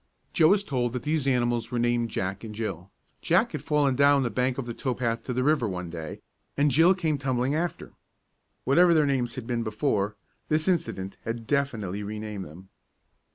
Joe 0.33 0.47
was 0.47 0.63
told 0.63 0.93
that 0.93 1.03
these 1.03 1.27
animals 1.27 1.69
were 1.69 1.77
named 1.77 2.09
Jack 2.09 2.43
and 2.43 2.55
Jill. 2.55 2.89
Jack 3.21 3.51
had 3.51 3.61
fallen 3.63 3.95
down 3.95 4.23
the 4.23 4.31
bank 4.31 4.55
from 4.55 4.65
the 4.65 4.73
tow 4.73 4.95
path 4.95 5.21
to 5.25 5.31
the 5.31 5.43
river 5.43 5.67
one 5.69 5.91
day, 5.91 6.21
and 6.57 6.71
Jill 6.71 6.87
had 6.95 6.97
come 6.97 7.19
tumbling 7.19 7.53
after. 7.53 7.93
Whatever 8.63 8.95
their 8.95 9.05
names 9.05 9.35
had 9.35 9.45
been 9.45 9.61
before, 9.61 10.15
this 10.49 10.67
incident 10.67 11.17
had 11.23 11.45
definitely 11.45 12.01
renamed 12.01 12.45
them. 12.45 12.69